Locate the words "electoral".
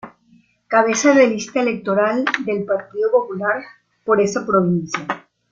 1.61-2.25